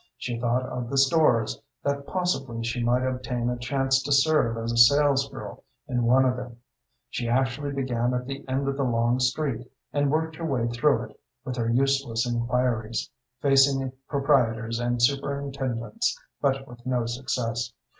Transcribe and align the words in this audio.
She 0.17 0.39
thought 0.39 0.63
of 0.65 0.89
the 0.89 0.97
stores, 0.97 1.61
that 1.83 2.07
possibly 2.07 2.63
she 2.63 2.83
might 2.83 3.03
obtain 3.05 3.51
a 3.51 3.55
chance 3.59 4.01
to 4.01 4.11
serve 4.11 4.57
as 4.57 4.71
a 4.71 4.77
sales 4.77 5.29
girl 5.29 5.63
in 5.87 6.05
one 6.05 6.25
of 6.25 6.35
them. 6.37 6.57
She 7.11 7.29
actually 7.29 7.71
began 7.71 8.11
at 8.15 8.25
the 8.25 8.43
end 8.49 8.67
of 8.67 8.77
the 8.77 8.83
long 8.83 9.19
street, 9.19 9.71
and 9.93 10.09
worked 10.11 10.37
her 10.37 10.43
way 10.45 10.67
through 10.69 11.03
it, 11.03 11.19
with 11.45 11.57
her 11.57 11.69
useless 11.69 12.25
inquiries, 12.27 13.11
facing 13.43 13.91
proprietors 14.07 14.79
and 14.79 14.99
superintendents, 14.99 16.17
but 16.41 16.67
with 16.67 16.83
no 16.83 17.05
success. 17.05 17.71